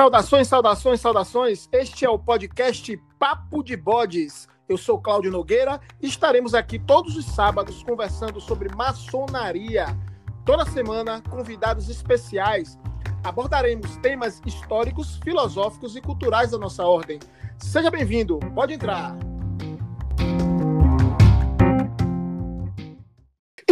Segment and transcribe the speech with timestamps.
[0.00, 1.68] Saudações, saudações, saudações.
[1.70, 4.48] Este é o podcast Papo de Bodes.
[4.66, 9.84] Eu sou Cláudio Nogueira e estaremos aqui todos os sábados conversando sobre maçonaria.
[10.46, 12.78] Toda semana, convidados especiais.
[13.22, 17.18] Abordaremos temas históricos, filosóficos e culturais da nossa ordem.
[17.58, 19.14] Seja bem-vindo, pode entrar.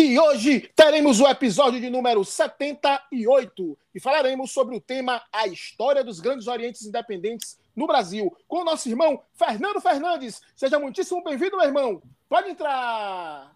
[0.09, 6.03] E hoje teremos o episódio de número 78 e falaremos sobre o tema A História
[6.03, 10.41] dos Grandes Orientes Independentes no Brasil, com o nosso irmão Fernando Fernandes.
[10.57, 12.03] Seja muitíssimo bem-vindo, meu irmão.
[12.27, 13.55] Pode entrar.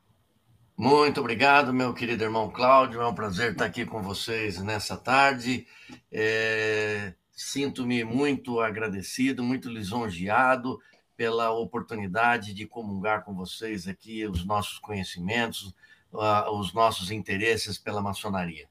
[0.76, 3.00] Muito obrigado, meu querido irmão Cláudio.
[3.00, 5.66] É um prazer estar aqui com vocês nessa tarde.
[6.12, 7.14] É...
[7.32, 10.78] Sinto-me muito agradecido, muito lisonjeado
[11.16, 15.74] pela oportunidade de comungar com vocês aqui os nossos conhecimentos,
[16.12, 18.68] uh, os nossos interesses pela maçonaria.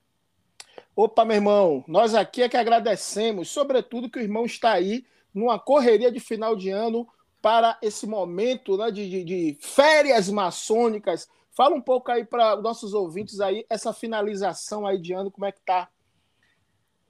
[0.96, 5.58] Opa, meu irmão, nós aqui é que agradecemos, sobretudo que o irmão está aí numa
[5.58, 7.08] correria de final de ano
[7.42, 11.28] para esse momento né, de, de, de férias maçônicas.
[11.52, 15.46] Fala um pouco aí para os nossos ouvintes aí, essa finalização aí de ano, como
[15.46, 15.90] é que tá?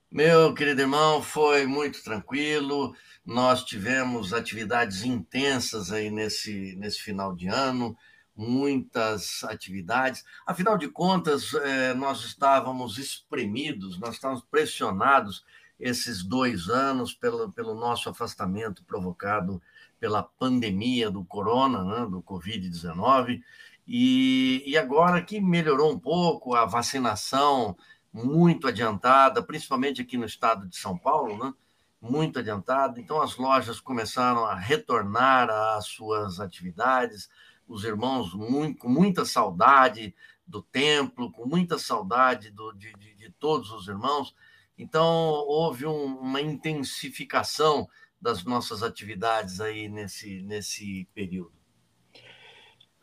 [0.09, 2.93] Meu querido irmão, foi muito tranquilo.
[3.25, 7.95] Nós tivemos atividades intensas aí nesse, nesse final de ano
[8.41, 10.25] muitas atividades.
[10.45, 15.45] Afinal de contas, é, nós estávamos espremidos, nós estávamos pressionados
[15.79, 19.61] esses dois anos pelo, pelo nosso afastamento provocado
[19.99, 23.41] pela pandemia do corona, né, do Covid-19,
[23.87, 27.77] e, e agora que melhorou um pouco a vacinação
[28.11, 31.53] muito adiantada, principalmente aqui no estado de São Paulo, né?
[32.01, 32.99] muito adiantada.
[32.99, 37.29] Então, as lojas começaram a retornar às suas atividades,
[37.71, 40.13] os irmãos muito, com muita saudade
[40.45, 44.35] do templo, com muita saudade do, de, de, de todos os irmãos.
[44.77, 47.87] Então, houve um, uma intensificação
[48.19, 51.53] das nossas atividades aí nesse, nesse período.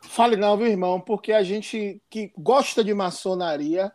[0.01, 3.91] Fale não, viu, irmão, porque a gente que gosta de maçonaria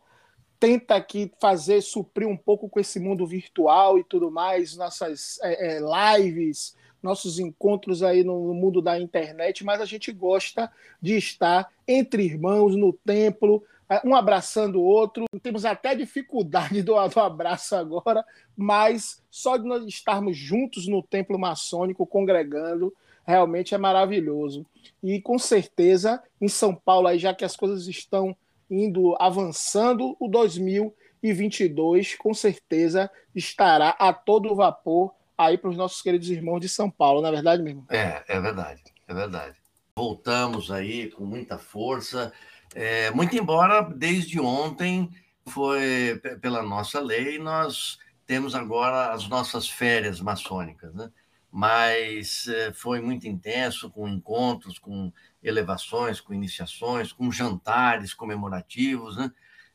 [0.60, 5.76] tenta aqui fazer, suprir um pouco com esse mundo virtual e tudo mais, nossas é,
[5.76, 11.70] é, lives, nossos encontros aí no mundo da internet, mas a gente gosta de estar
[11.86, 13.62] entre irmãos no templo,
[14.02, 15.26] um abraçando o outro.
[15.42, 18.24] Temos até dificuldade do, do abraço agora,
[18.56, 22.92] mas só de nós estarmos juntos no templo maçônico, congregando,
[23.26, 24.64] realmente é maravilhoso.
[25.02, 28.34] E com certeza, em São Paulo, aí, já que as coisas estão
[28.70, 36.30] indo avançando, o 2022 com certeza estará a todo vapor aí para os nossos queridos
[36.30, 37.86] irmãos de São Paulo, não é verdade mesmo?
[37.90, 39.56] É, é verdade, é verdade.
[39.96, 42.32] Voltamos aí com muita força,
[42.74, 45.08] é, muito embora desde ontem
[45.46, 51.10] foi pela nossa lei nós temos agora as nossas férias maçônicas, né?
[51.50, 55.12] Mas é, foi muito intenso, com encontros, com
[55.42, 59.30] elevações, com iniciações, com jantares comemorativos, né?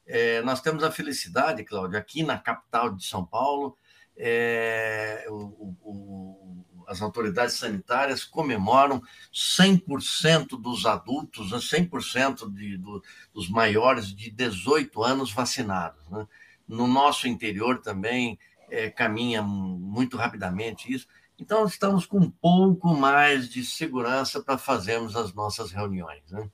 [0.06, 3.78] É, nós temos a felicidade, Cláudio, aqui na capital de São Paulo,
[4.22, 9.02] é, o, o, as autoridades sanitárias comemoram
[9.34, 13.02] 100% dos adultos, 100% né, de, do,
[13.34, 16.10] dos maiores de 18 anos vacinados.
[16.10, 16.28] Né?
[16.68, 18.38] No nosso interior também
[18.70, 21.08] é, caminha muito rapidamente isso.
[21.40, 26.30] Então, estamos com um pouco mais de segurança para fazermos as nossas reuniões.
[26.30, 26.50] Né?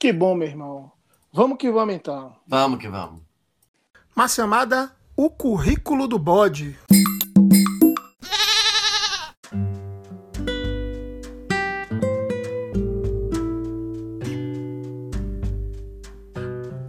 [0.00, 0.90] Que bom, meu irmão.
[1.32, 2.36] Vamos que vamos, então.
[2.44, 3.22] Vamos que vamos.
[4.16, 6.78] Uma chamada o currículo do bode.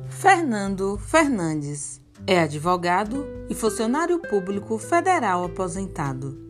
[0.09, 6.41] Fernando Fernandes é advogado e funcionário público federal aposentado.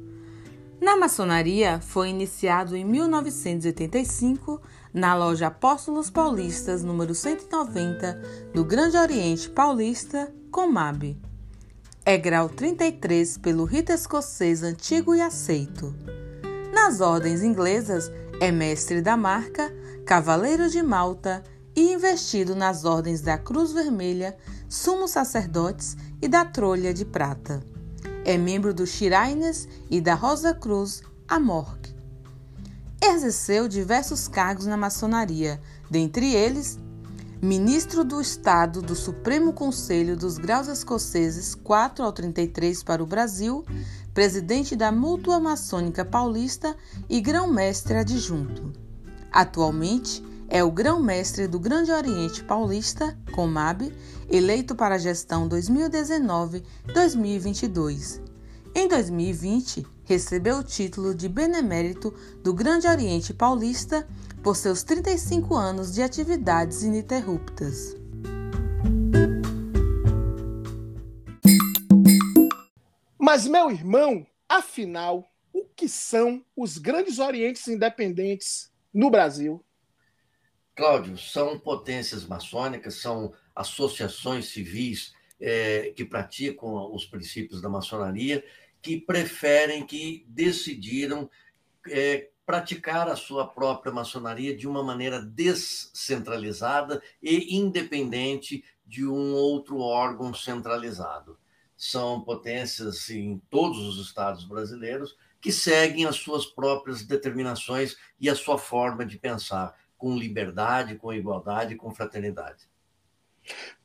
[0.80, 4.62] Na maçonaria, foi iniciado em 1985
[4.94, 8.22] na loja Apóstolos Paulistas, número 190,
[8.54, 11.18] do Grande Oriente Paulista, Comab
[12.06, 15.96] é grau 33 pelo rito escocês antigo e aceito.
[16.74, 18.12] Nas ordens inglesas,
[18.42, 19.74] é mestre da marca,
[20.06, 21.42] cavaleiro de Malta
[21.74, 24.36] e investido nas ordens da Cruz Vermelha,
[24.68, 27.64] Sumos Sacerdotes e da Trolha de Prata.
[28.26, 31.96] É membro do Shirines e da Rosa Cruz Amorque.
[33.02, 35.60] Exerceu diversos cargos na maçonaria,
[35.90, 36.80] dentre eles
[37.44, 43.66] ministro do Estado do Supremo Conselho dos Graus Escoceses 4 ao 33 para o Brasil,
[44.14, 46.74] presidente da Mútua Maçônica Paulista
[47.10, 48.72] e grão-mestre adjunto.
[49.30, 53.94] Atualmente, é o grão-mestre do Grande Oriente Paulista, Comab,
[54.30, 58.22] eleito para a gestão 2019-2022.
[58.74, 64.08] Em 2020, recebeu o título de Benemérito do Grande Oriente Paulista
[64.44, 67.96] por seus 35 anos de atividades ininterruptas.
[73.18, 79.64] Mas, meu irmão, afinal, o que são os grandes orientes independentes no Brasil?
[80.76, 88.44] Cláudio, são potências maçônicas, são associações civis é, que praticam os princípios da maçonaria,
[88.82, 91.30] que preferem, que decidiram
[91.90, 99.80] é, praticar a sua própria maçonaria de uma maneira descentralizada e independente de um outro
[99.80, 101.38] órgão centralizado.
[101.76, 108.36] São potências em todos os estados brasileiros que seguem as suas próprias determinações e a
[108.36, 112.70] sua forma de pensar, com liberdade, com igualdade, com fraternidade.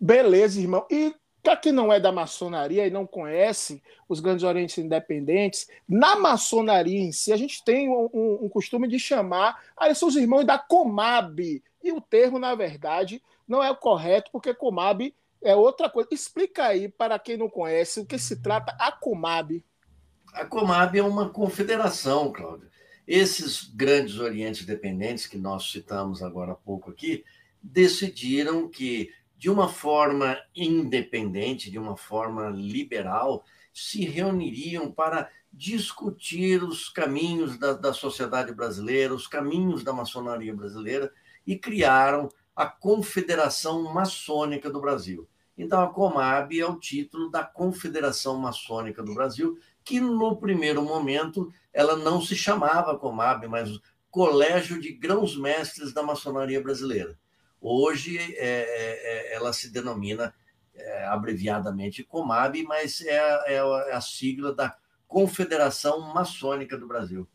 [0.00, 0.87] Beleza, irmão.
[0.90, 6.17] E para quem não é da maçonaria e não conhece os grandes orientes independentes, na
[6.17, 10.17] maçonaria em si, a gente tem um, um, um costume de chamar, ah, são os
[10.17, 11.62] irmãos da Comab.
[11.82, 16.08] E o termo, na verdade, não é o correto, porque Comab é outra coisa.
[16.12, 19.64] Explica aí, para quem não conhece, o que se trata a Comab.
[20.32, 22.69] A Comab é uma confederação, Cláudio.
[23.06, 27.25] Esses grandes orientes dependentes que nós citamos agora há pouco aqui,
[27.62, 36.88] decidiram que de uma forma independente, de uma forma liberal, se reuniriam para discutir os
[36.88, 41.12] caminhos da, da sociedade brasileira, os caminhos da maçonaria brasileira,
[41.46, 45.29] e criaram a Confederação Maçônica do Brasil.
[45.56, 51.52] Então, a Comab é o título da Confederação Maçônica do Brasil, que no primeiro momento
[51.73, 53.81] ela não se chamava Comab, mas
[54.11, 57.17] Colégio de Grãos-Mestres da Maçonaria Brasileira.
[57.60, 60.34] Hoje é, é, é, ela se denomina
[60.75, 63.16] é, abreviadamente Comab, mas é,
[63.46, 64.76] é, é, a sigla da
[65.06, 67.26] Confederação Maçônica do Brasil.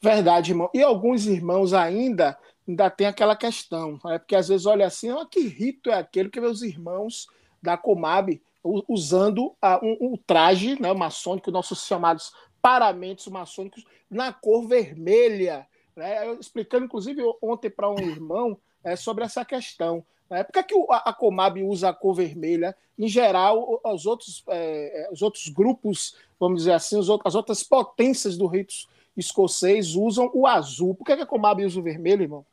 [0.00, 0.70] Verdade, irmão.
[0.72, 5.26] E alguns irmãos ainda ainda tem aquela questão, é porque às vezes olha assim, oh,
[5.26, 7.26] que rito é aquele que meus irmãos
[7.60, 12.32] da Comab usando a, um, um, traje né, maçônico, nossos chamados
[12.62, 15.66] paramentos maçônicos, na cor vermelha.
[15.96, 16.32] Né?
[16.34, 20.04] Explicando, inclusive, ontem para um irmão, é, sobre essa questão.
[20.28, 20.44] Né?
[20.44, 22.76] Por que, é que a, Comab usa a cor vermelha?
[22.98, 28.36] Em geral, os outros, é, é, os outros grupos, vamos dizer assim, as outras potências
[28.36, 28.74] do rito
[29.16, 30.94] escocês usam o azul.
[30.94, 32.46] Por que, é que a Comab usa o vermelho, irmão?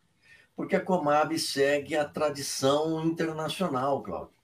[0.56, 4.36] Porque a Comab segue a tradição internacional, Cláudio.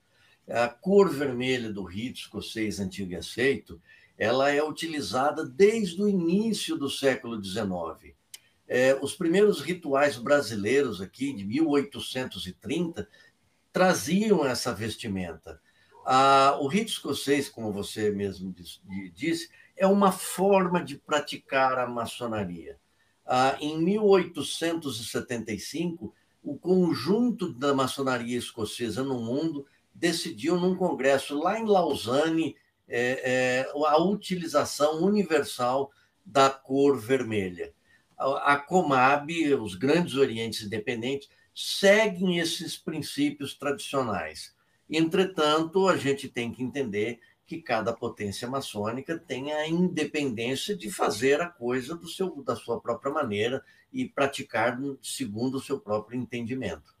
[0.48, 3.80] A cor vermelha do rito escocês antigo e aceito,
[4.16, 8.14] ela é utilizada desde o início do século XIX
[8.66, 13.08] é, os primeiros rituais brasileiros aqui, de 1830,
[13.72, 15.60] traziam essa vestimenta.
[16.06, 18.52] Ah, o rito escocês, como você mesmo
[19.12, 22.80] disse, é uma forma de praticar a maçonaria.
[23.26, 31.64] Ah, em 1875, o conjunto da maçonaria escocesa no mundo decidiu, num congresso lá em
[31.64, 32.54] Lausanne,
[32.86, 35.90] é, é, a utilização universal
[36.24, 37.72] da cor vermelha
[38.18, 44.54] a Comab, os grandes orientes independentes, seguem esses princípios tradicionais.
[44.90, 51.40] Entretanto, a gente tem que entender que cada potência maçônica tem a independência de fazer
[51.40, 53.62] a coisa do seu, da sua própria maneira
[53.92, 56.94] e praticar segundo o seu próprio entendimento.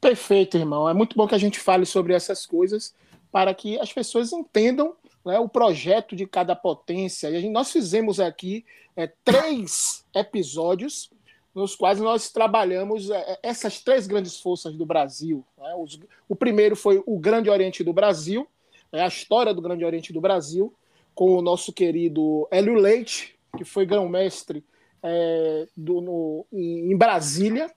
[0.00, 0.88] Perfeito, irmão.
[0.88, 2.94] É muito bom que a gente fale sobre essas coisas
[3.30, 4.94] para que as pessoas entendam
[5.26, 7.28] né, o projeto de cada potência.
[7.28, 8.64] E gente, nós fizemos aqui
[8.96, 11.10] é, três episódios
[11.52, 15.44] nos quais nós trabalhamos é, é, essas três grandes forças do Brasil.
[15.58, 15.74] Né?
[15.76, 18.46] Os, o primeiro foi o Grande Oriente do Brasil,
[18.92, 20.72] é, a história do Grande Oriente do Brasil,
[21.12, 24.62] com o nosso querido Hélio Leite, que foi grão-mestre
[25.02, 27.68] é, no, em Brasília.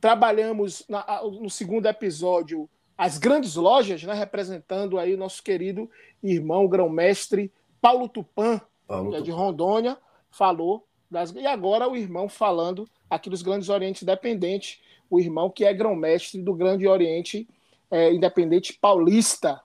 [0.00, 5.90] Trabalhamos na, no segundo episódio as grandes lojas, né, representando aí o nosso querido
[6.22, 9.98] irmão grão-mestre Paulo Tupã, Paulo que é de Rondônia,
[10.30, 15.64] falou das, e agora o irmão falando aqui dos Grandes Orientes Independentes, o irmão que
[15.64, 17.48] é grão-mestre do Grande Oriente
[17.90, 19.60] é, Independente Paulista.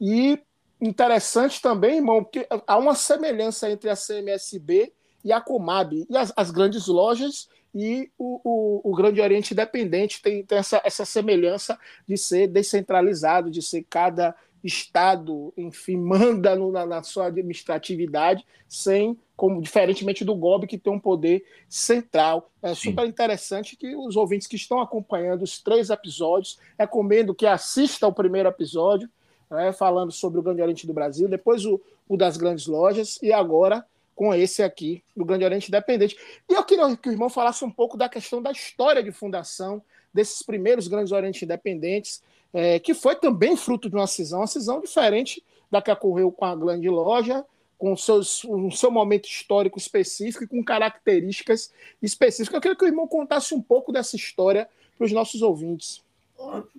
[0.00, 0.38] E
[0.80, 4.92] interessante também, irmão, porque há uma semelhança entre a CMSB
[5.24, 10.22] e a Comab, e as, as grandes lojas e o, o, o, Grande Oriente Independente
[10.22, 16.72] tem, tem essa, essa semelhança de ser descentralizado, de ser cada estado, enfim, manda no,
[16.72, 22.50] na, na, sua administratividade, sem, como diferentemente do GOB, que tem um poder central.
[22.62, 22.90] É Sim.
[22.90, 28.12] super interessante que os ouvintes que estão acompanhando os três episódios, recomendo que assista o
[28.12, 29.08] primeiro episódio,
[29.50, 33.32] né, falando sobre o Grande Oriente do Brasil, depois o, o das grandes lojas e
[33.32, 36.16] agora com esse aqui, do Grande Oriente Independente.
[36.48, 39.82] E eu queria que o irmão falasse um pouco da questão da história de fundação
[40.12, 44.80] desses primeiros Grandes Orientes Independentes, é, que foi também fruto de uma cisão, uma cisão
[44.80, 47.44] diferente da que ocorreu com a Grande Loja,
[47.76, 52.54] com seus, um seu momento histórico específico e com características específicas.
[52.54, 56.02] Eu queria que o irmão contasse um pouco dessa história para os nossos ouvintes.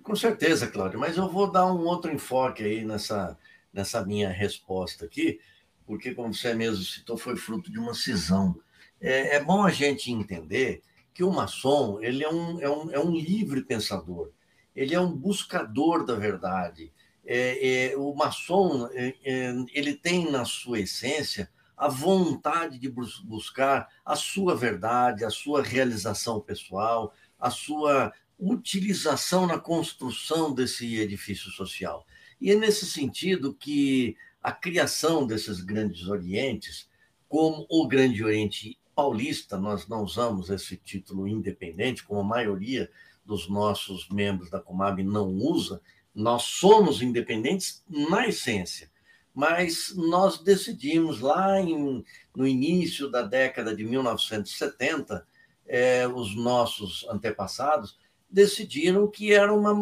[0.02, 3.38] Com certeza, Cláudio, mas eu vou dar um outro enfoque aí nessa,
[3.72, 5.40] nessa minha resposta aqui,
[5.86, 8.58] porque, como você mesmo citou, foi fruto de uma cisão.
[9.00, 10.82] É, é bom a gente entender
[11.14, 14.30] que o maçom ele é um, é um, é um livre pensador,
[14.74, 16.92] ele é um buscador da verdade.
[17.24, 23.88] É, é, o maçom é, é, ele tem na sua essência a vontade de buscar
[24.04, 32.06] a sua verdade, a sua realização pessoal, a sua utilização na construção desse edifício social.
[32.40, 34.16] E é nesse sentido que
[34.46, 36.88] a criação desses grandes orientes,
[37.28, 42.88] como o Grande Oriente Paulista, nós não usamos esse título independente, como a maioria
[43.24, 45.80] dos nossos membros da Comab não usa,
[46.14, 48.88] nós somos independentes na essência,
[49.34, 55.26] mas nós decidimos lá em, no início da década de 1970,
[55.66, 57.98] é, os nossos antepassados
[58.30, 59.72] decidiram que era uma,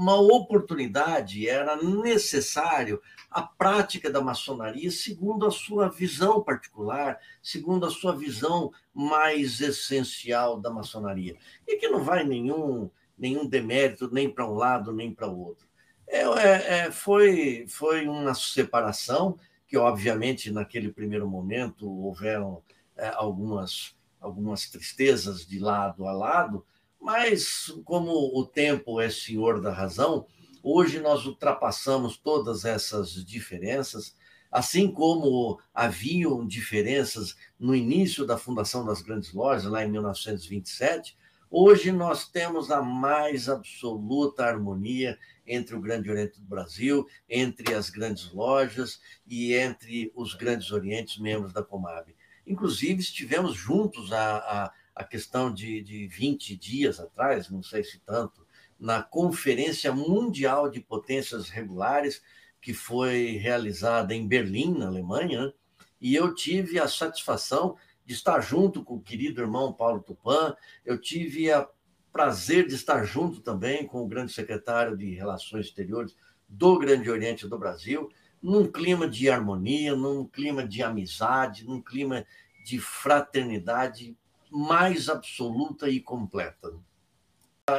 [0.00, 7.90] uma oportunidade, era necessário a prática da maçonaria segundo a sua visão particular, segundo a
[7.90, 11.36] sua visão mais essencial da maçonaria.
[11.68, 12.88] E que não vai nenhum,
[13.18, 15.68] nenhum demérito nem para um lado nem para o outro.
[16.08, 22.62] É, é, é, foi, foi uma separação que, obviamente, naquele primeiro momento houveram
[22.96, 26.64] é, algumas, algumas tristezas de lado a lado,
[27.00, 30.26] mas como o tempo é senhor da razão,
[30.62, 34.14] Hoje nós ultrapassamos todas essas diferenças,
[34.52, 41.16] assim como haviam diferenças no início da fundação das grandes lojas, lá em 1927.
[41.50, 47.88] Hoje nós temos a mais absoluta harmonia entre o Grande Oriente do Brasil, entre as
[47.88, 52.14] grandes lojas e entre os grandes orientes membros da Comab.
[52.46, 57.98] Inclusive, estivemos juntos a, a, a questão de, de 20 dias atrás, não sei se
[58.00, 58.46] tanto,
[58.78, 62.22] na Conferência Mundial de Potências Regulares,
[62.60, 65.54] que foi realizada em Berlim, na Alemanha,
[65.98, 70.54] e eu tive a satisfação de estar junto com o querido irmão Paulo Tupan,
[70.84, 71.66] eu tive o
[72.12, 76.14] prazer de estar junto também com o grande secretário de Relações Exteriores
[76.46, 78.10] do Grande Oriente do Brasil,
[78.42, 82.26] num clima de harmonia, num clima de amizade, num clima
[82.66, 84.14] de fraternidade
[84.50, 86.72] mais absoluta e completa.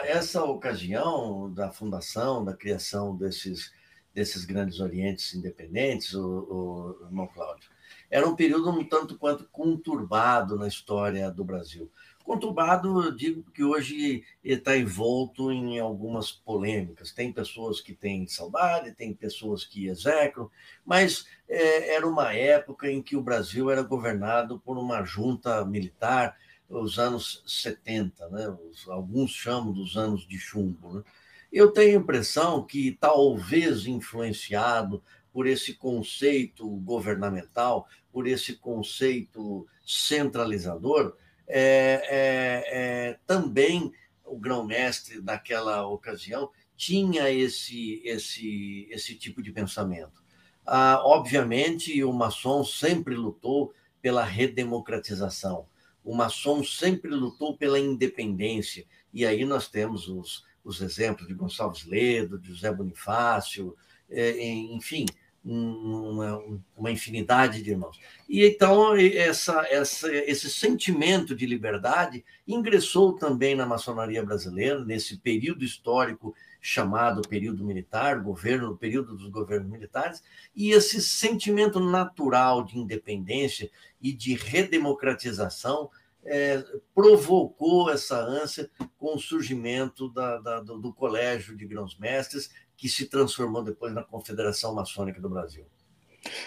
[0.06, 3.74] Essa ocasião da fundação, da criação desses,
[4.14, 7.70] desses grandes orientes independentes, o, o irmão Cláudio,
[8.10, 11.92] era um período um tanto quanto conturbado na história do Brasil.
[12.24, 17.12] Conturbado, digo que hoje está envolto em algumas polêmicas.
[17.12, 20.50] Tem pessoas que têm saudade, tem pessoas que execram,
[20.86, 26.38] mas é, era uma época em que o Brasil era governado por uma junta militar
[26.72, 28.58] os anos 70, né?
[28.88, 30.94] alguns chamam dos anos de chumbo.
[30.94, 31.04] Né?
[31.52, 41.16] Eu tenho a impressão que, talvez influenciado por esse conceito governamental, por esse conceito centralizador,
[41.48, 43.92] é, é, é, também
[44.26, 50.24] o grão-mestre daquela ocasião tinha esse, esse, esse tipo de pensamento.
[50.66, 55.68] Ah, obviamente, o maçom sempre lutou pela redemocratização
[56.04, 58.86] o maçom sempre lutou pela independência.
[59.14, 63.76] E aí nós temos os, os exemplos de Gonçalves Ledo, de José Bonifácio,
[64.10, 65.06] é, enfim,
[65.44, 66.42] uma,
[66.78, 68.00] uma, infinidade de irmãos.
[68.30, 75.64] E então essa, essa, esse sentimento de liberdade ingressou também na maçonaria brasileira, nesse período
[75.64, 80.22] histórico chamado período militar, governo, período dos governos militares,
[80.56, 85.90] e esse sentimento natural de independência e de redemocratização
[86.24, 86.64] é,
[86.94, 93.08] provocou essa ânsia com o surgimento da, da, do, do Colégio de Grãos-Mestres, que se
[93.08, 95.66] transformou depois na Confederação Maçônica do Brasil.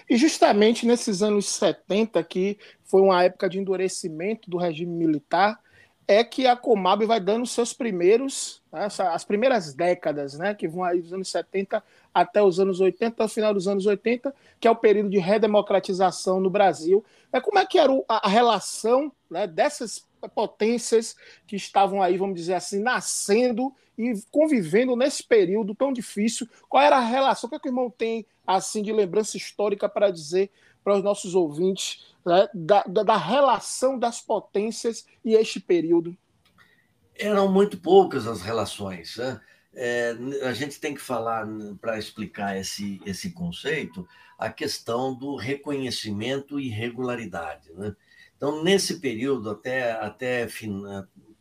[0.08, 5.60] E justamente nesses anos 70, que foi uma época de endurecimento do regime militar,
[6.06, 10.84] é que a Comab vai dando seus primeiros, né, as primeiras décadas, né, que vão
[10.84, 11.82] aí dos anos 70
[12.12, 16.40] até os anos 80, ao final dos anos 80, que é o período de redemocratização
[16.40, 17.04] no Brasil.
[17.32, 22.54] É, como é que era a relação né, dessas potências que estavam aí, vamos dizer
[22.54, 26.48] assim, nascendo e convivendo nesse período tão difícil.
[26.68, 27.46] Qual era a relação?
[27.46, 30.50] O que, é que o irmão tem assim de lembrança histórica para dizer
[30.84, 36.16] para os nossos ouvintes né, da, da, relação das potências e este período?
[37.16, 39.16] Eram muito poucas as relações.
[39.16, 39.40] Né?
[39.74, 41.46] É, a gente tem que falar,
[41.80, 44.06] para explicar esse, esse conceito,
[44.38, 47.72] a questão do reconhecimento e regularidade.
[47.72, 47.96] Né?
[48.36, 50.46] Então, nesse período, até, até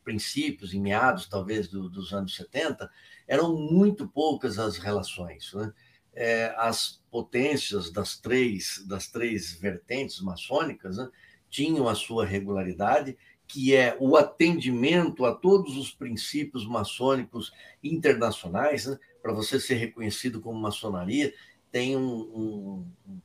[0.04, 2.90] princípios e meados, talvez, do, dos anos 70,
[3.28, 5.54] eram muito poucas as relações.
[5.54, 5.74] Né?
[6.16, 11.10] É, as potências das três, das três vertentes maçônicas né,
[11.50, 13.18] tinham a sua regularidade,
[13.48, 17.52] que é o atendimento a todos os princípios maçônicos
[17.84, 21.34] internacionais, né, para você ser reconhecido como maçonaria,
[21.72, 23.22] tem um, um,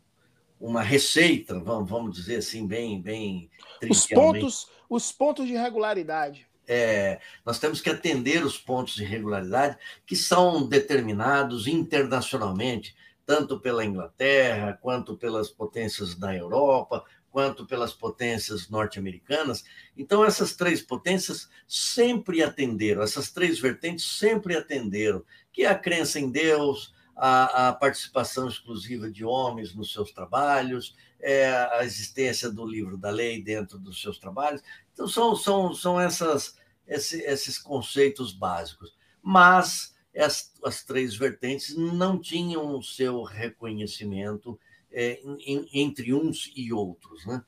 [0.58, 3.50] uma receita, vamos, vamos dizer assim, bem, bem
[3.88, 6.47] os pontos, os pontos de regularidade.
[6.68, 12.94] É, nós temos que atender os pontos de regularidade que são determinados internacionalmente,
[13.24, 19.64] tanto pela Inglaterra, quanto pelas potências da Europa, quanto pelas potências norte-americanas.
[19.96, 26.18] Então, essas três potências sempre atenderam, essas três vertentes sempre atenderam, que é a crença
[26.18, 32.64] em Deus, a, a participação exclusiva de homens nos seus trabalhos, é, a existência do
[32.64, 34.62] livro da lei dentro dos seus trabalhos.
[34.92, 36.56] Então, são, são, são essas,
[36.88, 38.96] esse, esses conceitos básicos.
[39.22, 44.58] Mas as, as três vertentes não tinham o seu reconhecimento
[44.90, 47.24] é, em, entre uns e outros.
[47.26, 47.42] Né?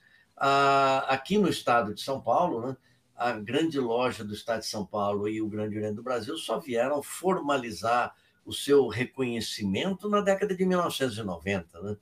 [1.06, 2.76] aqui no estado de São Paulo, né,
[3.14, 6.58] a grande loja do estado de São Paulo e o Grande Oriente do Brasil só
[6.58, 8.14] vieram formalizar
[8.46, 11.82] o seu reconhecimento na década de 1990.
[11.82, 11.96] Né?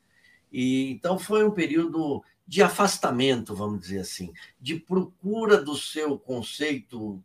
[0.52, 7.20] E, então, foi um período de afastamento, vamos dizer assim, de procura do seu conceito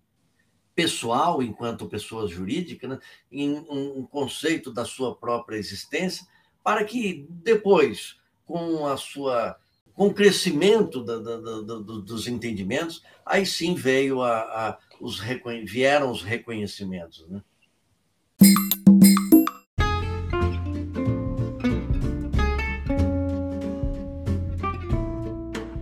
[0.76, 3.00] pessoal, enquanto pessoa jurídica, né?
[3.32, 6.26] em um conceito da sua própria existência,
[6.64, 9.58] para que depois, com a sua
[9.94, 15.20] com o crescimento da, da, da, dos entendimentos, aí sim veio a, a os
[15.66, 17.28] vieram os reconhecimentos.
[17.30, 17.42] Né?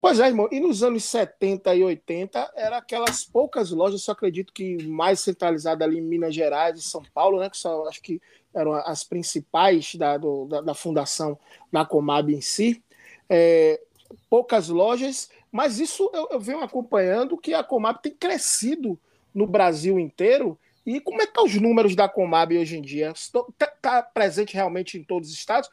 [0.00, 0.48] Pois é, irmão.
[0.52, 5.86] E nos anos 70 e 80, eram aquelas poucas lojas, só acredito que mais centralizadas
[5.86, 7.50] ali em Minas Gerais e São Paulo, né?
[7.50, 8.20] Que só acho que
[8.54, 11.36] eram as principais da, do, da, da, fundação
[11.72, 12.82] na Comab em si.
[13.28, 13.80] É,
[14.30, 19.00] poucas lojas mas isso eu, eu venho acompanhando que a Comab tem crescido
[19.36, 20.58] no Brasil inteiro.
[20.86, 23.10] E como é que estão tá os números da Comab hoje em dia?
[23.10, 25.68] Está tá presente realmente em todos os estados?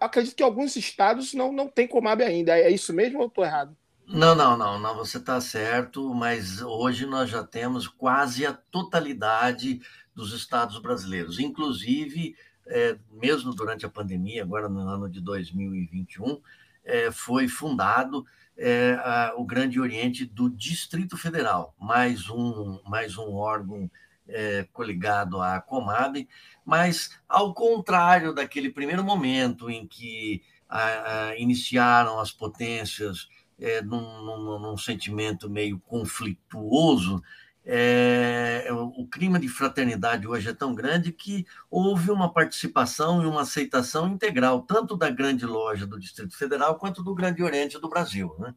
[0.00, 2.58] Acredito que alguns estados não, não tem Comab ainda.
[2.58, 3.76] É isso mesmo ou estou errado?
[4.06, 9.80] Não, não, não, não, você está certo, mas hoje nós já temos quase a totalidade
[10.14, 12.36] dos estados brasileiros, inclusive,
[12.66, 16.40] é, mesmo durante a pandemia, agora no ano de 2021,
[16.84, 18.24] é, foi fundado
[18.56, 23.90] é, a, o Grande Oriente do Distrito Federal, mais um, mais um órgão
[24.28, 26.26] é, coligado à Comab,
[26.64, 33.28] mas ao contrário daquele primeiro momento em que a, a, iniciaram as potências
[33.60, 37.22] é, num, num, num, sentimento meio conflituoso,
[37.66, 43.40] é, o clima de fraternidade hoje é tão grande que houve uma participação e uma
[43.40, 48.36] aceitação integral, tanto da grande loja do Distrito Federal quanto do Grande Oriente do Brasil.
[48.38, 48.54] Né?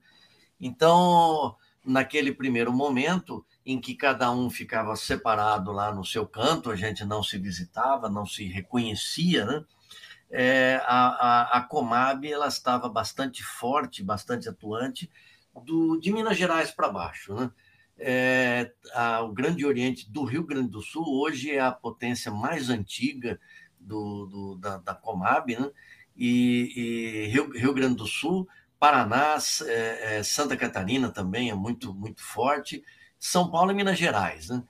[0.59, 6.75] Então, naquele primeiro momento, em que cada um ficava separado lá no seu canto, a
[6.75, 9.63] gente não se visitava, não se reconhecia, né?
[10.29, 15.09] É, a, a, a Comab ela estava bastante forte, bastante atuante,
[15.63, 17.33] do, de Minas Gerais para baixo.
[17.33, 17.49] Né?
[17.99, 22.69] É, a, o Grande Oriente do Rio Grande do Sul hoje é a potência mais
[22.69, 23.39] antiga
[23.79, 25.71] do, do da, da, Comab, né?
[26.15, 28.47] e, e Rio, Rio, Grande do Sul,
[28.79, 32.83] Paraná, é, é, Santa Catarina também é muito, muito forte,
[33.19, 34.49] São Paulo e Minas Gerais.
[34.49, 34.63] Né?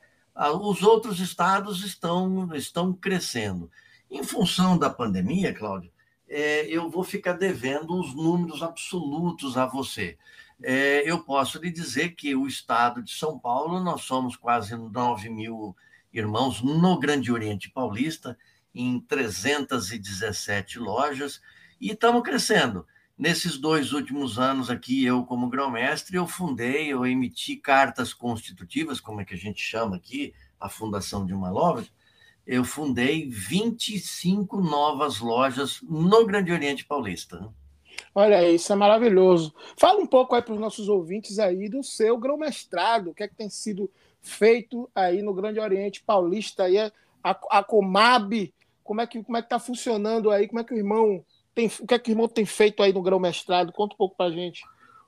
[0.61, 3.69] Os outros estados estão, estão crescendo.
[4.09, 5.91] Em função da pandemia, Cláudio,
[6.29, 10.17] é, eu vou ficar devendo os números absolutos a você
[10.63, 15.29] é, eu posso lhe dizer que o estado de São Paulo, nós somos quase 9
[15.29, 15.75] mil
[16.11, 18.37] irmãos no Grande Oriente Paulista,
[18.73, 21.41] em 317 lojas,
[21.79, 22.85] e estamos crescendo.
[23.17, 29.21] Nesses dois últimos anos aqui, eu como grão-mestre, eu fundei, eu emiti cartas constitutivas, como
[29.21, 31.87] é que a gente chama aqui, a fundação de uma loja,
[32.45, 37.53] eu fundei 25 novas lojas no Grande Oriente Paulista.
[38.19, 39.53] Olha, isso é maravilhoso.
[39.77, 43.27] Fala um pouco aí para os nossos ouvintes aí do seu grão-mestrado, o que é
[43.27, 43.91] que tem sido
[44.23, 46.91] feito aí no Grande Oriente Paulista, aí a,
[47.23, 48.51] a Comab,
[48.83, 51.67] como é que como é que está funcionando aí, como é que o irmão tem,
[51.79, 53.71] o que é que o irmão tem feito aí no grão-mestrado?
[53.71, 54.63] Conta um pouco para a gente.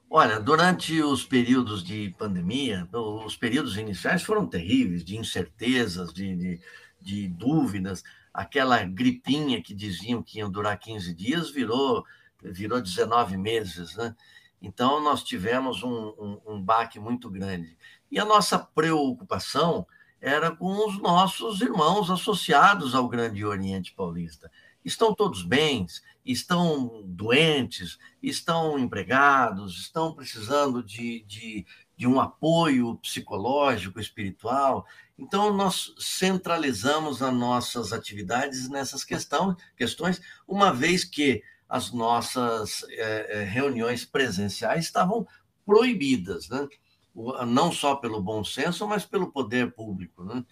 [0.08, 2.88] Olha, durante os períodos de pandemia,
[3.26, 6.62] os períodos iniciais foram terríveis, de incertezas, de, de,
[7.02, 8.04] de dúvidas.
[8.32, 12.06] Aquela gripinha que diziam que ia durar 15 dias virou,
[12.42, 14.16] virou 19 meses, né?
[14.62, 17.78] Então, nós tivemos um, um, um baque muito grande.
[18.12, 19.88] E a nossa preocupação
[20.20, 24.52] era com os nossos irmãos associados ao Grande Oriente Paulista.
[24.84, 25.86] Estão todos bem?
[26.26, 27.98] Estão doentes?
[28.22, 29.80] Estão empregados?
[29.80, 34.86] Estão precisando de, de, de um apoio psicológico, espiritual?
[35.18, 43.44] Então, nós centralizamos as nossas atividades nessas questão, questões, uma vez que as nossas é,
[43.48, 45.26] reuniões presenciais estavam
[45.66, 46.68] proibidas, né?
[47.48, 50.24] não só pelo bom senso, mas pelo poder público.
[50.24, 50.44] Né?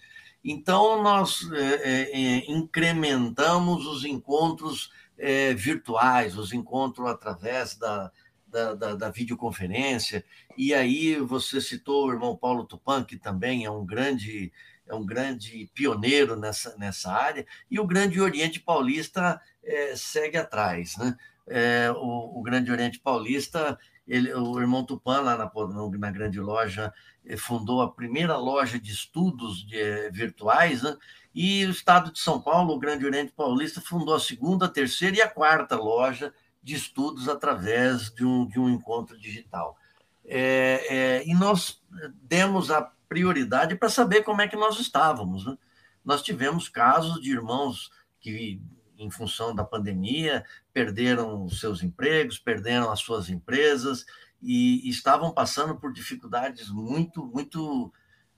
[0.44, 8.12] Então, nós é, é, incrementamos os encontros é, virtuais, os encontros através da,
[8.48, 10.24] da, da, da, videoconferência.
[10.56, 14.52] E aí você citou o irmão Paulo Tupan, que também é um grande
[14.88, 20.96] é um grande pioneiro nessa, nessa área, e o Grande Oriente Paulista é, segue atrás.
[20.98, 21.16] Né?
[21.48, 25.52] É, o, o Grande Oriente Paulista ele, o irmão Tupan, lá na,
[25.98, 26.94] na grande loja,
[27.26, 30.96] eh, fundou a primeira loja de estudos de, eh, virtuais, né?
[31.36, 35.18] e o Estado de São Paulo, o Grande Oriente Paulista, fundou a segunda, a terceira
[35.18, 39.78] e a quarta loja de estudos através de um, de um encontro digital.
[40.26, 41.82] É, é, e nós
[42.24, 45.46] demos a prioridade para saber como é que nós estávamos.
[45.46, 45.58] Né?
[46.04, 47.90] Nós tivemos casos de irmãos
[48.20, 48.62] que
[48.98, 50.44] em função da pandemia,
[50.74, 54.06] perderam seus empregos, perderam as suas empresas
[54.42, 57.94] e estavam passando por dificuldades muito, muito,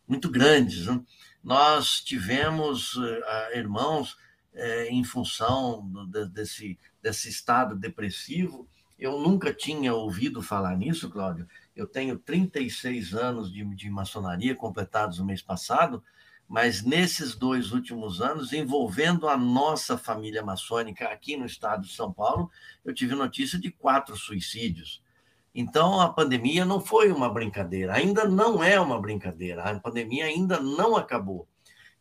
[0.08, 0.86] muito grandes.
[0.86, 1.02] Né?
[1.44, 4.14] Nós tivemos uh, irmãos
[4.54, 8.68] uh, em função de, desse, desse estado depressivo.
[8.98, 11.48] Eu nunca tinha ouvido falar nisso, Cláudio.
[11.80, 16.04] Eu tenho 36 anos de, de maçonaria completados no mês passado
[16.50, 22.12] mas nesses dois últimos anos, envolvendo a nossa família maçônica aqui no estado de São
[22.12, 22.50] Paulo,
[22.84, 25.00] eu tive notícia de quatro suicídios.
[25.54, 30.60] Então, a pandemia não foi uma brincadeira, ainda não é uma brincadeira, a pandemia ainda
[30.60, 31.48] não acabou.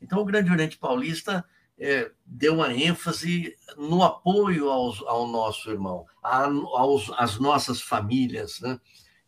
[0.00, 1.44] Então, o Grande Oriente Paulista
[1.78, 8.80] é, deu uma ênfase no apoio aos, ao nosso irmão, às nossas famílias, né?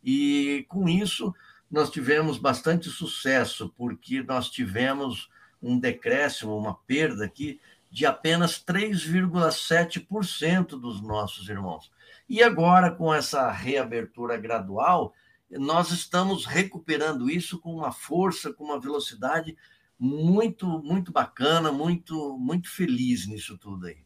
[0.03, 1.33] E com isso,
[1.69, 5.29] nós tivemos bastante sucesso, porque nós tivemos
[5.61, 7.59] um decréscimo, uma perda aqui
[7.89, 11.91] de apenas 3,7% dos nossos irmãos.
[12.27, 15.13] E agora, com essa reabertura gradual,
[15.49, 19.57] nós estamos recuperando isso com uma força, com uma velocidade
[19.99, 23.97] muito, muito bacana, muito, muito feliz nisso tudo aí.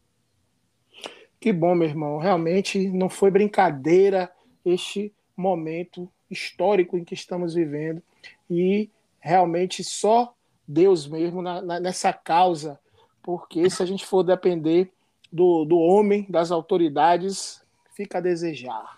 [1.40, 2.18] Que bom, meu irmão.
[2.18, 4.30] Realmente não foi brincadeira
[4.64, 8.02] este momento histórico em que estamos vivendo
[8.50, 10.34] e realmente só
[10.66, 12.78] Deus mesmo na, na, nessa causa,
[13.22, 14.90] porque se a gente for depender
[15.30, 17.62] do, do homem, das autoridades,
[17.94, 18.96] fica a desejar.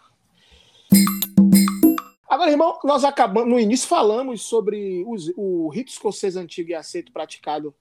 [2.29, 7.11] Agora, irmão, nós acabamos, no início falamos sobre os, o rito escocês antigo e aceito
[7.11, 7.74] praticado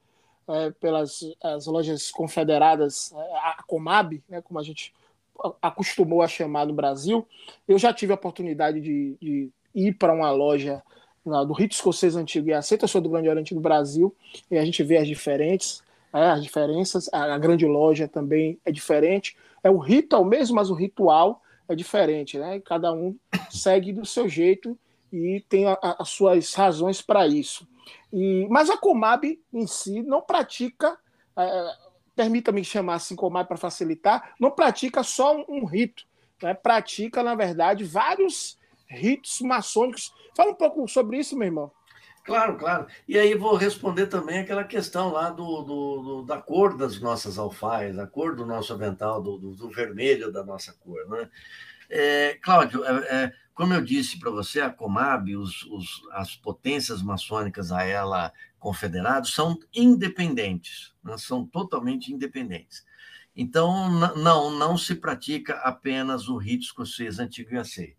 [0.47, 4.93] é, pelas as lojas confederadas, é, a Comab, né, como a gente
[5.61, 7.27] acostumou a chamar no Brasil.
[7.67, 10.81] Eu já tive a oportunidade de, de ir para uma loja
[11.45, 14.15] do rito escocês antigo e aceita, eu sou do Grande Oriente do Brasil,
[14.49, 19.35] e a gente vê as diferentes, é, as diferenças, a, grande loja também é diferente.
[19.61, 22.61] É o rito é o mesmo, mas o ritual é diferente, né?
[22.61, 23.15] Cada um
[23.49, 24.77] segue do seu jeito
[25.11, 27.67] e tem a, a, as suas razões para isso.
[28.11, 30.97] E, mas a Comab em si não pratica
[31.37, 31.75] é,
[32.17, 36.03] permita-me chamar assim como para facilitar, não pratica só um, rito,
[36.41, 36.55] né?
[36.55, 40.11] pratica, na verdade, vários ritos maçônicos.
[40.35, 41.71] Fala um pouco sobre isso, meu irmão.
[42.23, 42.87] Claro, claro.
[43.07, 47.37] E aí vou responder também aquela questão lá do, do, do da cor das nossas
[47.37, 51.07] alfaias, a cor do nosso avental, do, do, do vermelho da nossa cor.
[51.07, 51.29] Né?
[51.89, 57.01] É, Cláudio, é, é, como eu disse para você, a Comab, os, os, as potências
[57.01, 61.17] maçônicas a ela confederados são independentes, né?
[61.17, 62.85] são totalmente independentes.
[63.35, 67.97] Então, não, não se pratica apenas o rito escocês antigo e aceito.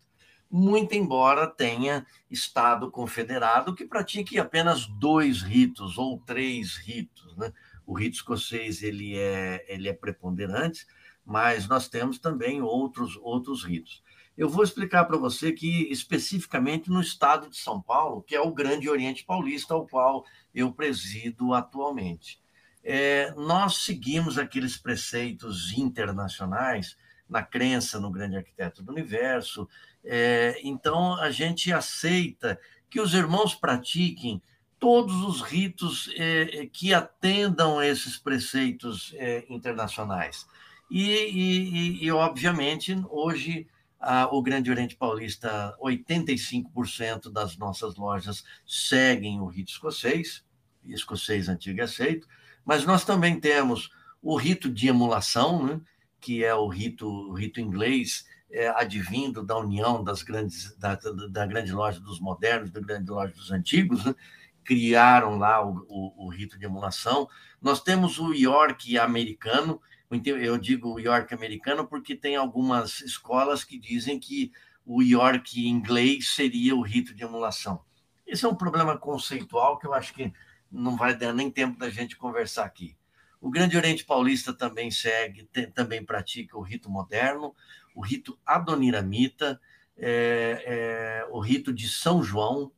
[0.51, 7.37] muito embora tenha Estado confederado que pratique apenas dois ritos ou três ritos.
[7.37, 7.53] Né?
[7.85, 10.85] O rito escocês ele é, ele é preponderante,
[11.23, 14.03] mas nós temos também outros, outros ritos.
[14.39, 18.53] Eu vou explicar para você que, especificamente no estado de São Paulo, que é o
[18.53, 20.25] Grande Oriente Paulista, ao qual
[20.55, 22.39] eu presido atualmente.
[22.81, 26.97] É, nós seguimos aqueles preceitos internacionais
[27.29, 29.67] na crença no grande arquiteto do universo,
[30.03, 34.41] é, então, a gente aceita que os irmãos pratiquem
[34.79, 40.47] todos os ritos é, é que atendam esses preceitos é, internacionais.
[40.89, 43.67] E, e, e, obviamente, hoje,
[43.99, 50.43] a, o Grande Oriente Paulista, 85% das nossas lojas seguem o rito escocês,
[50.85, 52.27] escocês antigo e aceito,
[52.63, 55.81] mas nós também temos o rito de emulação, né,
[56.19, 61.45] que é o rito, o rito inglês, é, advindo da união das grandes, da, da,
[61.45, 64.15] grande loja dos modernos, da grande loja dos antigos, né?
[64.63, 67.27] criaram lá o, o, o, rito de emulação.
[67.61, 69.81] Nós temos o York americano,
[70.25, 74.51] eu digo York americano porque tem algumas escolas que dizem que
[74.85, 77.81] o York inglês seria o rito de emulação.
[78.25, 80.33] Esse é um problema conceitual que eu acho que
[80.71, 82.97] não vai dar nem tempo da gente conversar aqui.
[83.41, 87.55] O Grande Oriente Paulista também segue, tem, também pratica o rito moderno,
[87.95, 89.59] o rito adoniramita,
[89.95, 92.71] é, é, o rito de São João.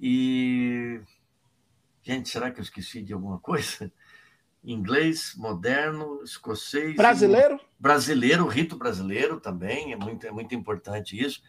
[0.00, 1.00] E.
[2.02, 3.92] Gente, será que eu esqueci de alguma coisa?
[4.64, 6.94] Inglês, moderno, escocês.
[6.94, 7.60] Brasileiro?
[7.78, 11.42] Brasileiro, rito brasileiro também, é muito, é muito importante isso.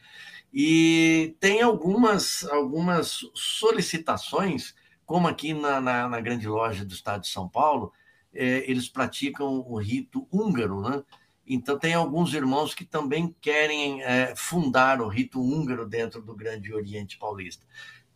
[0.51, 4.73] E tem algumas, algumas solicitações,
[5.05, 7.91] como aqui na, na, na grande loja do estado de São Paulo,
[8.33, 11.03] é, eles praticam o rito húngaro, né?
[11.45, 16.73] Então, tem alguns irmãos que também querem é, fundar o rito húngaro dentro do Grande
[16.73, 17.65] Oriente Paulista,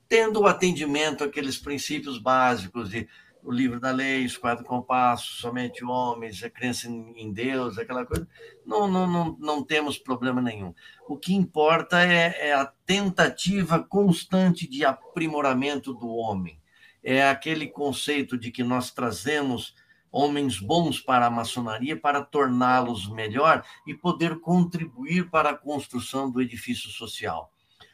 [0.07, 3.07] tendo o atendimento àqueles princípios básicos de
[3.43, 8.27] o livro da lei, os quatro compassos, somente homens, a crença em Deus, aquela coisa,
[8.65, 10.73] não, não, não, não temos problema nenhum.
[11.07, 16.59] O que importa é, é a tentativa constante de aprimoramento do homem.
[17.03, 19.73] É aquele conceito de que nós trazemos
[20.11, 26.41] homens bons para a maçonaria para torná-los melhor e poder contribuir para a construção do
[26.41, 27.51] edifício social.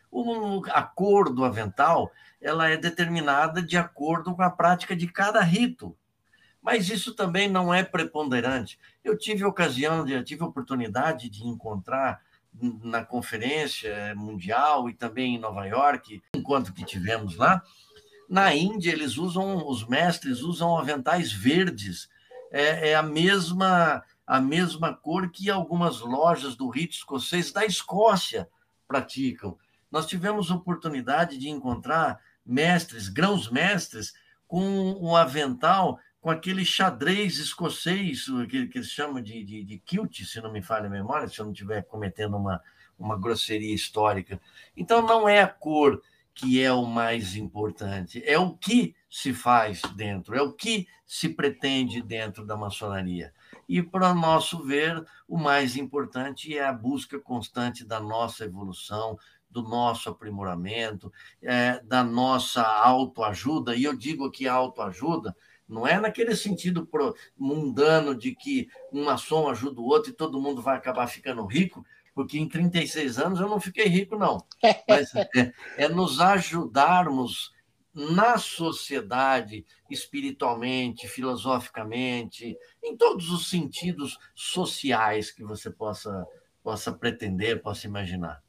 [0.10, 2.12] O, a cor do avental
[2.44, 5.98] ela é determinada de acordo com a prática de cada rito.
[6.62, 8.78] Mas isso também não é preponderante.
[9.04, 12.22] Eu tive ocasião, de, tive oportunidade de encontrar
[12.84, 17.64] na conferência mundial e também em Nova York, enquanto que tivemos lá,
[18.30, 22.10] na Índia, eles usam, os mestres usam aventais verdes.
[22.52, 28.50] É, é, a mesma a mesma cor que algumas lojas do rito escocês da Escócia
[28.88, 29.58] praticam.
[29.92, 34.14] Nós tivemos oportunidade de encontrar mestres, grãos mestres,
[34.48, 34.64] com
[35.02, 40.40] um avental com aquele xadrez escocês, que, que eles chamam de, de, de kilt, se
[40.40, 42.62] não me falha a memória, se eu não estiver cometendo uma,
[42.98, 44.40] uma grosseria histórica.
[44.76, 46.02] Então, não é a cor,
[46.34, 51.28] que é o mais importante, é o que se faz dentro, é o que se
[51.28, 53.34] pretende dentro da maçonaria.
[53.68, 59.18] E, para nosso ver, o mais importante é a busca constante da nossa evolução,
[59.54, 63.76] do nosso aprimoramento, é, da nossa autoajuda.
[63.76, 65.36] E eu digo que autoajuda
[65.68, 66.88] não é naquele sentido
[67.38, 71.86] mundano de que um maçom ajuda o outro e todo mundo vai acabar ficando rico,
[72.14, 74.44] porque em 36 anos eu não fiquei rico, não.
[74.88, 77.54] Mas é, é nos ajudarmos
[77.94, 86.26] na sociedade, espiritualmente, filosoficamente, em todos os sentidos sociais que você possa,
[86.64, 88.43] possa pretender, possa imaginar.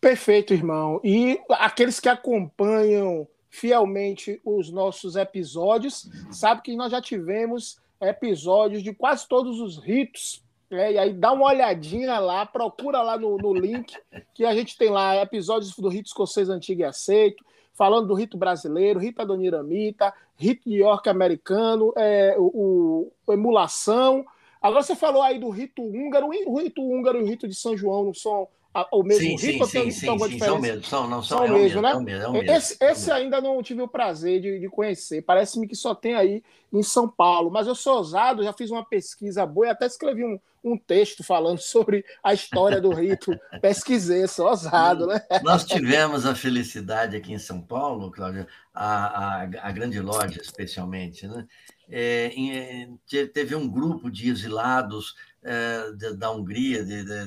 [0.00, 1.00] Perfeito, irmão.
[1.02, 8.94] E aqueles que acompanham fielmente os nossos episódios, sabe que nós já tivemos episódios de
[8.94, 13.54] quase todos os ritos é, e aí dá uma olhadinha lá, procura lá no, no
[13.54, 13.96] link,
[14.34, 18.36] que a gente tem lá episódios do rito escocês antigo e aceito, falando do rito
[18.36, 24.26] brasileiro, rito adoniramita, rito de York americano, é, o, o, emulação.
[24.60, 27.76] Agora você falou aí do rito húngaro, o rito húngaro e o rito de São
[27.76, 28.46] João não são
[28.92, 29.64] o mesmo sim, rito?
[29.66, 31.90] Sim, sim, sim, sim são mesmo, são, não são, são é mesmo, né?
[31.90, 35.22] É mesmo, é mesmo, esse, é esse ainda não tive o prazer de, de conhecer.
[35.22, 37.50] Parece-me que só tem aí em São Paulo.
[37.50, 41.24] Mas eu sou ousado, já fiz uma pesquisa boa e até escrevi um, um texto
[41.24, 43.38] falando sobre a história do rito.
[43.60, 45.20] Pesquisei, sou ousado, né?
[45.42, 51.26] Nós tivemos a felicidade aqui em São Paulo, Cláudio, a, a, a grande loja especialmente,
[51.26, 51.46] né?
[51.90, 53.00] É, em,
[53.32, 57.26] teve um grupo de exilados é, de, da Hungria, de, de,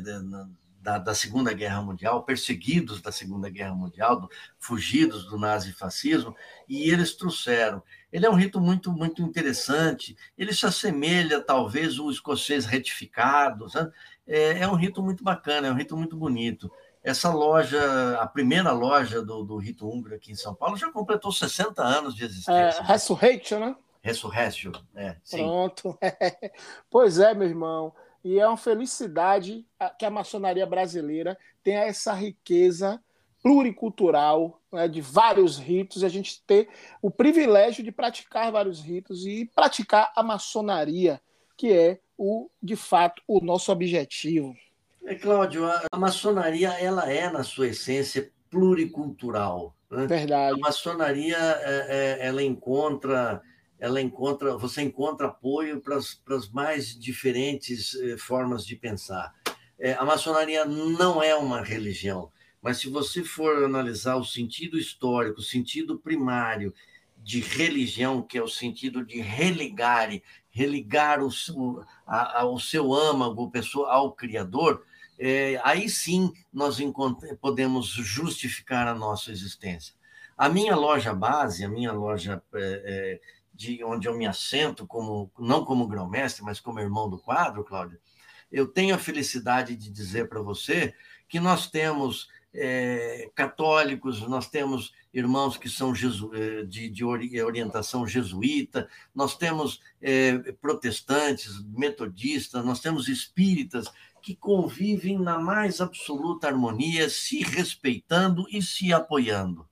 [0.81, 6.35] da, da, Segunda Guerra Mundial, perseguidos da Segunda Guerra Mundial, do, fugidos do nazifascismo,
[6.67, 7.83] e eles trouxeram.
[8.11, 13.67] Ele é um rito muito, muito interessante, ele se assemelha, talvez, ao escocês retificado,
[14.27, 16.71] é, é, um rito muito bacana, é um rito muito bonito.
[17.03, 21.31] Essa loja, a primeira loja do, do rito húngaro aqui em São Paulo, já completou
[21.31, 22.79] 60 anos de existência.
[22.79, 23.75] É, Resurrection, né?
[24.03, 25.37] Resurrection, é, sim.
[25.37, 25.97] Pronto.
[26.89, 27.93] pois é, meu irmão.
[28.23, 29.65] E é uma felicidade
[29.97, 33.01] que a maçonaria brasileira tenha essa riqueza
[33.41, 36.69] pluricultural né, de vários ritos e a gente ter
[37.01, 41.19] o privilégio de praticar vários ritos e praticar a maçonaria,
[41.57, 44.55] que é o de fato o nosso objetivo.
[45.03, 49.75] É, Cláudio, a, a maçonaria ela é na sua essência pluricultural.
[49.89, 50.05] Né?
[50.05, 50.55] Verdade.
[50.55, 53.41] A maçonaria é, é, ela encontra
[53.81, 59.33] ela encontra, você encontra apoio para as, mais diferentes eh, formas de pensar.
[59.79, 65.39] É, a maçonaria não é uma religião, mas se você for analisar o sentido histórico,
[65.39, 66.71] o sentido primário
[67.17, 70.09] de religião, que é o sentido de religar,
[70.51, 74.85] religar o, o, a, o seu âmago, pessoa, ao Criador,
[75.17, 76.77] é, aí sim nós
[77.41, 79.95] podemos justificar a nossa existência.
[80.37, 83.21] A minha loja base, a minha loja é, é,
[83.53, 87.99] de onde eu me assento, como, não como grão-mestre, mas como irmão do quadro, Cláudio,
[88.51, 90.93] eu tenho a felicidade de dizer para você
[91.27, 98.05] que nós temos é, católicos, nós temos irmãos que são jesu, é, de, de, orientação
[98.05, 107.09] jesuíta, nós temos é, protestantes, metodistas, nós temos espíritas que convivem na mais absoluta harmonia,
[107.09, 109.67] se respeitando e se apoiando.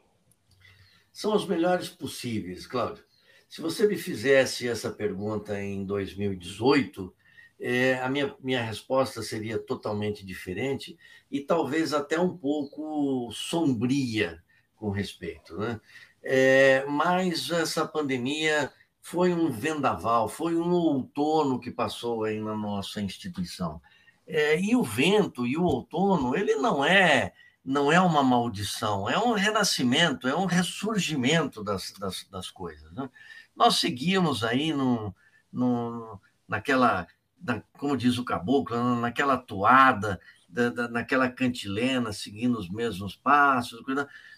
[1.12, 3.04] São os melhores possíveis, Cláudio.
[3.48, 7.14] Se você me fizesse essa pergunta em 2018,
[7.60, 10.98] é, a minha, minha resposta seria totalmente diferente
[11.30, 14.43] e talvez até um pouco sombria
[14.84, 15.56] com respeito.
[15.56, 15.80] Né?
[16.22, 18.70] É, mas essa pandemia
[19.02, 23.82] foi um vendaval, foi um outono que passou aí na nossa instituição.
[24.28, 27.32] É, e o vento e o outono, ele não é
[27.66, 32.92] não é uma maldição, é um renascimento, é um ressurgimento das, das, das coisas.
[32.92, 33.10] Né?
[33.56, 35.16] Nós seguimos aí no,
[35.50, 37.08] no, naquela
[37.42, 40.20] na, como diz o caboclo, naquela toada,
[40.54, 43.84] da, da, naquela cantilena, seguindo os mesmos passos.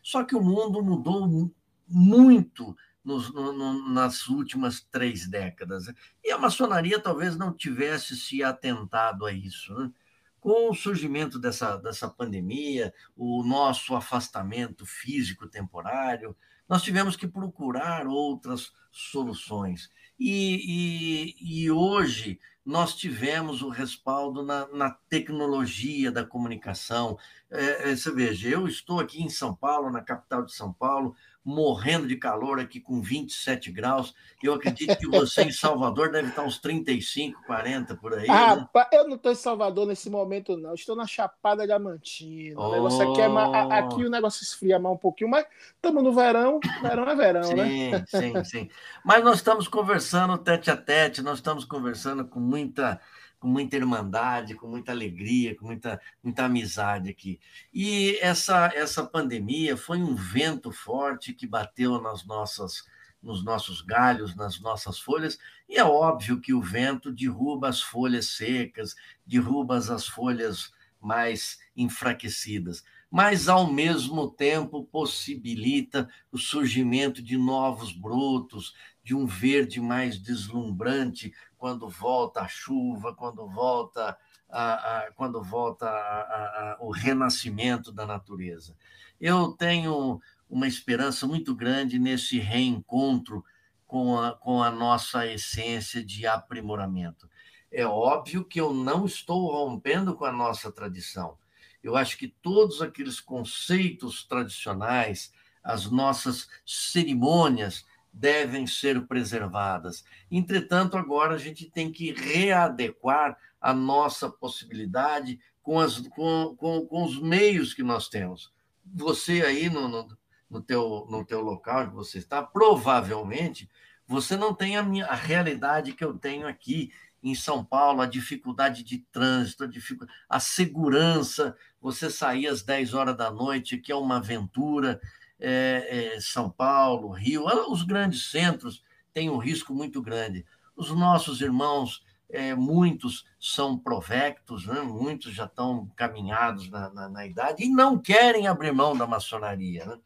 [0.02, 1.52] Só que o mundo mudou
[1.88, 5.92] muito nos, no, no, nas últimas três décadas.
[6.24, 9.74] E a maçonaria talvez não tivesse se atentado a isso.
[9.76, 9.92] Né?
[10.40, 16.36] Com o surgimento dessa, dessa pandemia, o nosso afastamento físico temporário,
[16.68, 19.90] nós tivemos que procurar outras soluções.
[20.18, 27.18] E, e, e hoje nós tivemos o respaldo na, na tecnologia da comunicação.
[27.52, 31.16] É, é, você veja, eu estou aqui em São Paulo, na capital de São Paulo,
[31.46, 34.16] morrendo de calor aqui com 27 graus.
[34.42, 38.26] Eu acredito que você em Salvador deve estar uns 35, 40 por aí.
[38.28, 38.68] Ah, né?
[38.92, 40.74] eu não estou em Salvador nesse momento, não.
[40.74, 42.60] Estou na Chapada Diamantina.
[42.60, 42.70] Oh.
[42.70, 45.46] O negócio aqui, é aqui o negócio esfria mais um pouquinho, mas
[45.76, 46.60] estamos no verão.
[46.82, 48.06] Verão é verão, sim, né?
[48.08, 48.70] Sim, sim, sim.
[49.04, 53.02] Mas nós estamos conversando tete a tete, nós estamos conversando com muita
[53.38, 57.40] com muita irmandade, com muita alegria, com muita, muita amizade aqui.
[57.72, 62.84] E essa, essa pandemia foi um vento forte que bateu nas nossas,
[63.22, 65.38] nos nossos galhos, nas nossas folhas,
[65.70, 72.84] e é óbvio que o vento derruba as folhas secas, derruba as folhas mais enfraquecidas,
[73.12, 81.32] mas ao mesmo tempo possibilita o surgimento de novos brotos, de um verde mais deslumbrante
[81.66, 84.16] quando volta a chuva, quando volta
[84.48, 88.78] a, a quando volta a, o renascimento da natureza.
[89.20, 93.44] Eu tenho uma esperança muito grande nesse reencontro
[93.88, 97.28] com a, com a nossa essência de aprimoramento.
[97.72, 101.36] É óbvio que eu não estou rompendo com a nossa tradição.
[101.82, 110.06] Eu acho que todos aqueles conceitos tradicionais, as nossas cerimônias, devem ser preservadas.
[110.32, 117.04] Entretanto, agora a gente tem que readequar a nossa possibilidade com, as, com, com, com
[117.04, 118.54] os meios que nós temos.
[118.86, 120.18] Você aí no, no,
[120.50, 123.70] no, teu, no teu local que você está, provavelmente
[124.08, 126.92] você não tem a, minha, a realidade que eu tenho aqui
[127.24, 132.94] em São Paulo, a dificuldade de trânsito, a, dificuldade, a segurança, você sair às 10
[132.94, 135.02] horas da noite, que é uma aventura,
[135.40, 138.84] é, é, São Paulo, Rio, os grandes centros
[139.14, 140.46] têm um risco muito grande.
[140.76, 144.82] Os nossos irmãos, é, muitos são provectos, né?
[144.82, 149.86] muitos já estão caminhados na, na, na, idade e não querem abrir mão da maçonaria.
[149.86, 149.98] Né?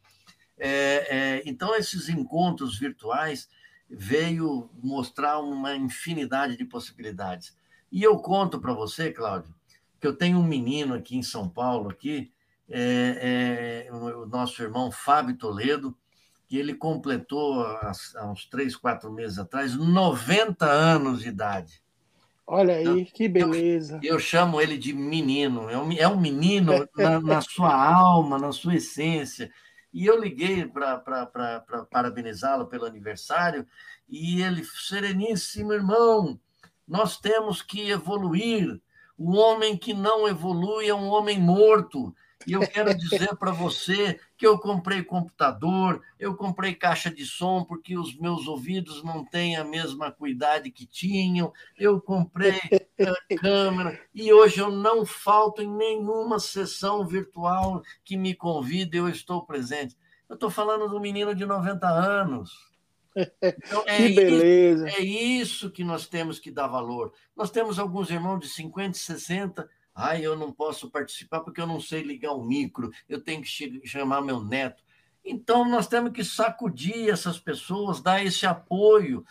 [0.58, 3.50] É, é, então, esses encontros virtuais
[3.90, 7.58] veio mostrar uma infinidade de possibilidades.
[7.92, 9.54] E eu conto para você, Cláudio,
[10.00, 12.32] que eu tenho um menino aqui em São Paulo, aqui,
[12.70, 15.98] é, é, o nosso irmão Fábio Toledo,
[16.48, 21.82] que ele completou há, há uns três, quatro meses atrás 90 anos de idade.
[22.52, 24.00] Olha aí, então, que beleza.
[24.02, 28.40] Eu, eu, chamo ele de menino, é um, é um menino na, na sua alma,
[28.40, 29.52] na sua essência.
[29.94, 31.28] E eu liguei para
[31.92, 33.68] parabenizá-lo pelo aniversário,
[34.08, 36.40] e ele, sereníssimo irmão,
[36.88, 38.82] nós temos que evoluir.
[39.16, 42.16] O homem que não evolui é um homem morto.
[42.48, 47.66] E eu quero dizer para você que eu comprei computador, eu comprei caixa de som
[47.66, 52.60] porque os meus ouvidos não têm a mesma cuidade que tinham, eu comprei
[52.98, 59.10] eh, câmera e hoje eu não falto em nenhuma sessão virtual que me convida, eu
[59.10, 59.98] estou presente.
[60.30, 62.52] Eu estou falando do menino de 90 anos.
[63.42, 64.88] Então, é que beleza.
[64.88, 67.12] Isso, é isso que nós temos que dar valor.
[67.36, 69.70] Nós temos alguns irmãos de 50, 60
[70.00, 73.86] Ai, eu não posso participar porque eu não sei ligar o micro, eu tenho que
[73.86, 74.82] chamar meu neto.
[75.26, 79.26] Então, nós temos que sacudir essas pessoas, dar esse apoio.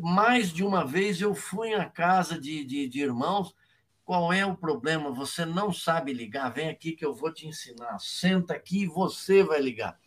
[0.00, 3.54] Mais de uma vez eu fui à casa de, de, de irmãos.
[4.02, 5.10] Qual é o problema?
[5.10, 6.52] Você não sabe ligar?
[6.52, 7.98] Vem aqui que eu vou te ensinar.
[7.98, 9.98] Senta aqui e você vai ligar.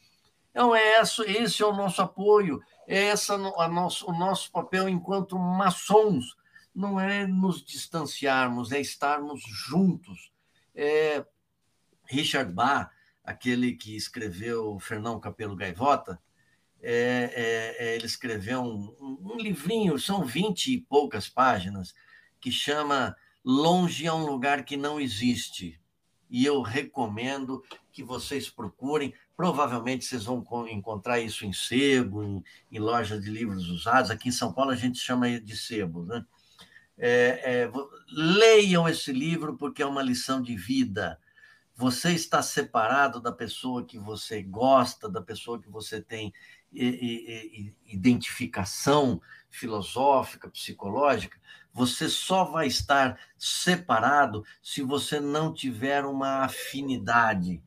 [0.49, 4.89] Então, é isso, esse é o nosso apoio, é essa a nosso, o nosso papel
[4.89, 6.35] enquanto maçons
[6.77, 10.31] não é nos distanciarmos, é estarmos juntos.
[10.75, 11.25] É,
[12.05, 12.91] Richard Bach,
[13.23, 16.21] aquele que escreveu Fernão Capelo Gaivota,
[16.79, 21.95] é, é, é, ele escreveu um, um, livrinho, são vinte e poucas páginas,
[22.39, 25.81] que chama Longe é um lugar que não existe.
[26.29, 29.15] E eu recomendo que vocês procurem.
[29.35, 34.11] Provavelmente vocês vão encontrar isso em sebo, em, em lojas de livros usados.
[34.11, 36.23] Aqui em São Paulo a gente chama de sebo, né?
[36.97, 37.71] É, é,
[38.11, 41.19] leiam esse livro porque é uma lição de vida.
[41.75, 46.33] Você está separado da pessoa que você gosta, da pessoa que você tem
[47.85, 51.39] identificação filosófica, psicológica.
[51.71, 57.61] Você só vai estar separado se você não tiver uma afinidade.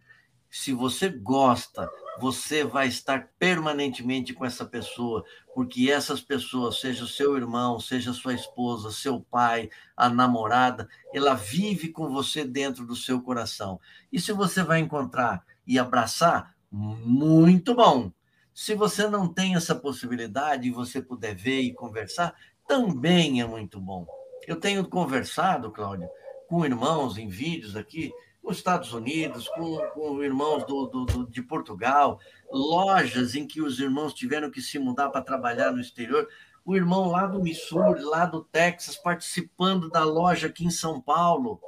[0.50, 1.88] Se você gosta,
[2.18, 5.24] você vai estar permanentemente com essa pessoa,
[5.54, 11.88] porque essas pessoas, seja seu irmão, seja sua esposa, seu pai, a namorada, ela vive
[11.88, 13.80] com você dentro do seu coração.
[14.12, 18.12] E se você vai encontrar e abraçar, muito bom.
[18.52, 22.34] Se você não tem essa possibilidade e você puder ver e conversar,
[22.66, 24.06] também é muito bom.
[24.46, 26.08] Eu tenho conversado, Cláudia,
[26.48, 31.26] com irmãos em vídeos aqui, com os Estados Unidos, com, com irmãos do, do, do,
[31.30, 32.18] de Portugal,
[32.50, 36.26] lojas em que os irmãos tiveram que se mudar para trabalhar no exterior.
[36.64, 41.60] O irmão lá do Missouri, lá do Texas, participando da loja aqui em São Paulo.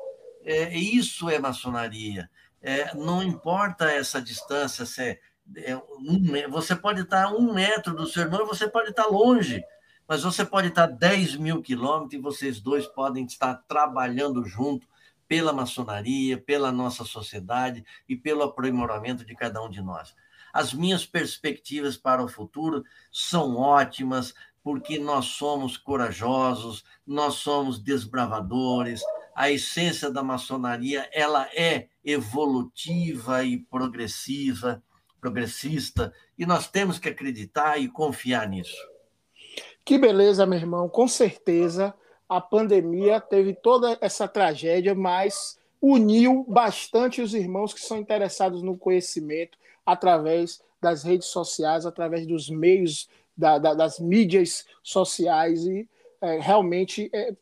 [0.44, 2.28] É, isso é maçonaria.
[2.60, 5.20] É, não importa essa distância, se é,
[5.56, 9.62] é um, você pode estar a um metro do seu irmão, você pode estar longe,
[10.06, 14.86] mas você pode estar 10 mil quilômetros e vocês dois podem estar trabalhando junto
[15.32, 20.14] pela maçonaria, pela nossa sociedade e pelo aprimoramento de cada um de nós.
[20.52, 29.00] As minhas perspectivas para o futuro são ótimas, porque nós somos corajosos, nós somos desbravadores.
[29.34, 34.82] A essência da maçonaria, ela é evolutiva e progressiva,
[35.18, 38.76] progressista, e nós temos que acreditar e confiar nisso.
[39.82, 40.90] Que beleza, meu irmão.
[40.90, 41.94] Com certeza
[42.36, 48.74] a pandemia teve toda essa tragédia, mas uniu bastante os irmãos que são interessados no
[48.74, 53.06] conhecimento através das redes sociais, através dos meios
[53.36, 55.86] da, da, das mídias sociais e
[56.22, 57.34] é, realmente é,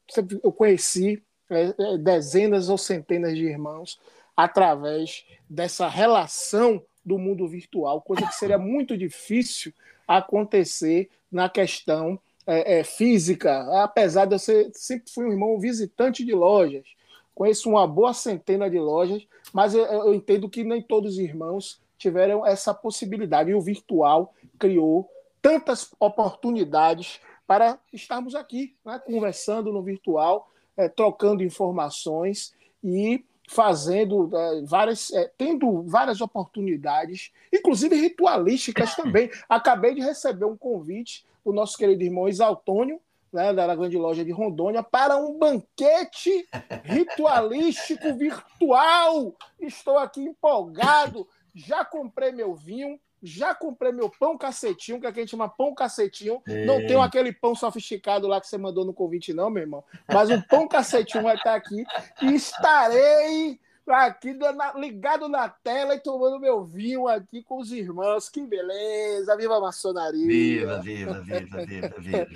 [0.43, 4.01] eu conheci é, é, dezenas ou centenas de irmãos
[4.36, 9.72] através dessa relação do mundo virtual, coisa que seria muito difícil
[10.09, 12.18] acontecer na questão
[12.51, 16.84] é, é, física, apesar de eu ser, sempre fui um irmão visitante de lojas,
[17.32, 21.80] conheço uma boa centena de lojas, mas eu, eu entendo que nem todos os irmãos
[21.96, 25.09] tiveram essa possibilidade, e o virtual criou
[25.40, 34.62] tantas oportunidades para estarmos aqui, né, conversando no virtual, é, trocando informações e fazendo é,
[34.62, 39.30] várias, é, tendo várias oportunidades, inclusive ritualísticas também.
[39.48, 43.01] Acabei de receber um convite do nosso querido irmão Isaltônio,
[43.32, 46.49] né, da grande loja de Rondônia, para um banquete
[46.84, 49.34] ritualístico virtual.
[49.61, 55.22] Estou aqui empolgado, já comprei meu vinho, já comprei meu pão cacetinho, que aqui a
[55.22, 56.43] gente chama pão cacetinho.
[56.66, 59.84] Não tenho aquele pão sofisticado lá que você mandou no convite, não, meu irmão.
[60.09, 61.84] Mas o pão cacetinho vai estar aqui.
[62.22, 64.36] E estarei aqui
[64.76, 68.28] ligado na tela e tomando meu vinho aqui com os irmãos.
[68.28, 69.36] Que beleza!
[69.36, 70.26] Viva a maçonaria!
[70.26, 72.26] Viva, viva, viva, viva, viva!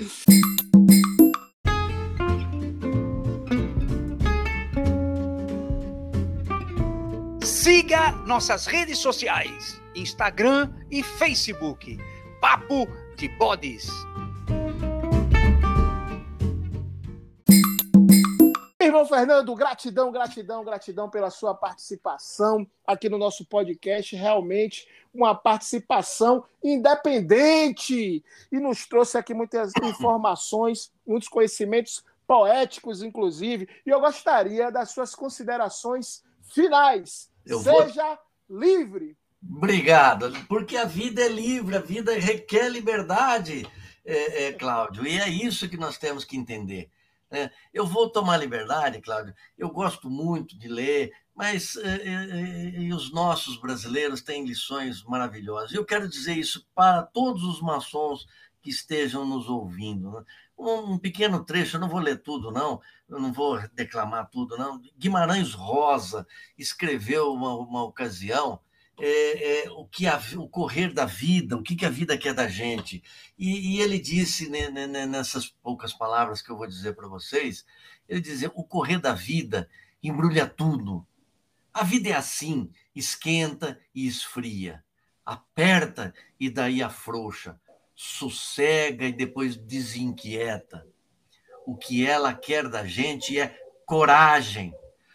[7.42, 11.98] Siga nossas redes sociais Instagram e Facebook.
[12.40, 12.86] Papo
[13.16, 13.88] de Bodes.
[18.94, 24.14] Irmão Fernando, gratidão, gratidão, gratidão pela sua participação aqui no nosso podcast.
[24.14, 33.68] Realmente uma participação independente e nos trouxe aqui muitas informações, muitos conhecimentos poéticos, inclusive.
[33.84, 37.28] E eu gostaria das suas considerações finais.
[37.44, 38.16] Eu Seja
[38.48, 38.60] vou...
[38.60, 39.16] livre.
[39.42, 43.68] Obrigado, porque a vida é livre, a vida requer liberdade,
[44.06, 46.88] é, é, Cláudio, e é isso que nós temos que entender.
[47.34, 47.50] Né?
[47.72, 53.12] Eu vou tomar liberdade, Cláudio, eu gosto muito de ler, mas é, é, é os
[53.12, 55.72] nossos brasileiros têm lições maravilhosas.
[55.72, 58.24] Eu quero dizer isso para todos os maçons
[58.62, 60.12] que estejam nos ouvindo.
[60.12, 60.24] Né?
[60.56, 64.56] Um, um pequeno trecho, eu não vou ler tudo, não, eu não vou declamar tudo,
[64.56, 64.80] não.
[64.96, 66.24] Guimarães Rosa
[66.56, 68.60] escreveu uma, uma ocasião
[68.98, 72.34] é, é, o que a, o correr da vida, o que, que a vida quer
[72.34, 73.02] da gente.
[73.38, 77.08] E, e ele disse né, né, né nessas poucas palavras que eu vou dizer para
[77.08, 77.64] vocês,
[78.08, 79.68] ele dizia: o correr da vida
[80.02, 81.06] embrulha tudo.
[81.72, 84.84] A vida é assim, esquenta e esfria,
[85.26, 87.60] aperta e daí afrouxa,
[87.96, 90.86] sossega e depois desinquieta.
[91.66, 94.72] O que ela quer da gente é coragem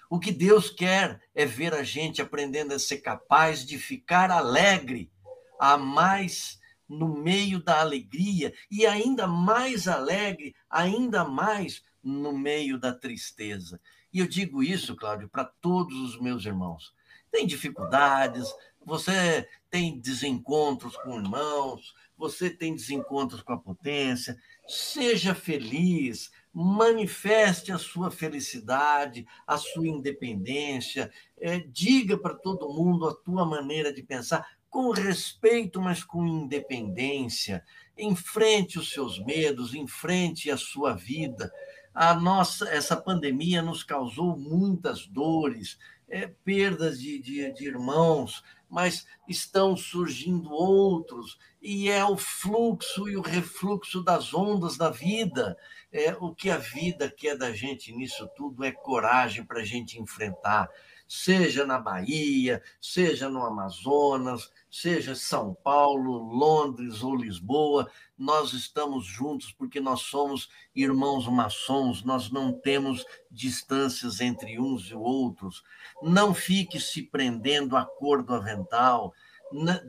[0.09, 5.09] o que Deus quer é ver a gente aprendendo a ser capaz de ficar alegre,
[5.57, 12.91] a mais no meio da alegria e ainda mais alegre, ainda mais no meio da
[12.91, 13.79] tristeza.
[14.11, 16.93] E eu digo isso, Cláudio, para todos os meus irmãos.
[17.31, 18.53] Tem dificuldades,
[18.85, 24.37] você tem desencontros com irmãos, você tem desencontros com a potência.
[24.67, 26.31] Seja feliz,
[26.61, 33.93] manifeste a sua felicidade, a sua independência, é, diga para todo mundo a tua maneira
[33.93, 37.63] de pensar, com respeito, mas com independência.
[37.97, 41.49] Enfrente os seus medos, enfrente a sua vida.
[41.93, 45.79] A nossa, essa pandemia nos causou muitas dores,
[46.09, 53.15] é, perdas de, de, de irmãos, mas estão surgindo outros, e é o fluxo e
[53.15, 55.57] o refluxo das ondas da vida.
[55.91, 59.99] É, o que a vida quer da gente nisso tudo é coragem para a gente
[59.99, 60.69] enfrentar,
[61.07, 69.51] seja na Bahia, seja no Amazonas, seja São Paulo, Londres ou Lisboa, nós estamos juntos
[69.51, 75.63] porque nós somos irmãos maçons, nós não temos distâncias entre uns e outros.
[76.03, 79.11] Não fique se prendendo à cor do avental,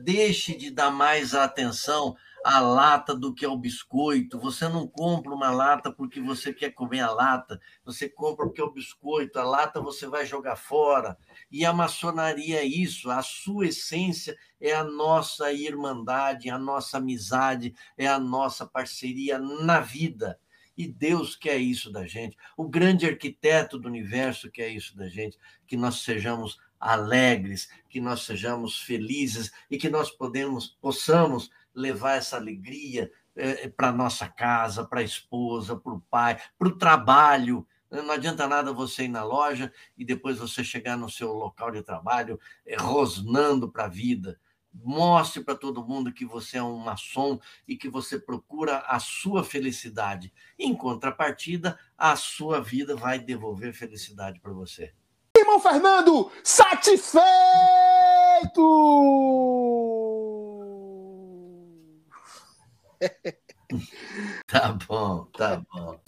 [0.03, 4.39] deixe de dar mais atenção à lata do que ao biscoito.
[4.39, 8.63] Você não compra uma lata porque você quer comer a lata, você compra porque é
[8.63, 11.17] o biscoito, a lata você vai jogar fora.
[11.51, 17.73] E a maçonaria é isso, a sua essência é a nossa irmandade, a nossa amizade,
[17.97, 20.39] é a nossa parceria na vida.
[20.77, 22.37] E Deus quer isso da gente.
[22.57, 25.37] O grande arquiteto do universo quer isso da gente,
[25.67, 32.37] que nós sejamos alegres, que nós sejamos felizes e que nós podemos, possamos levar essa
[32.37, 37.65] alegria é, para nossa casa, para a esposa, para o pai, para o trabalho.
[37.89, 41.81] Não adianta nada você ir na loja e depois você chegar no seu local de
[41.81, 44.39] trabalho é, rosnando para a vida.
[44.73, 49.43] Mostre para todo mundo que você é um maçom e que você procura a sua
[49.43, 50.31] felicidade.
[50.57, 54.93] Em contrapartida, a sua vida vai devolver felicidade para você.
[55.37, 57.21] Irmão Fernando, satisfeito!
[64.47, 65.99] tá bom, tá bom.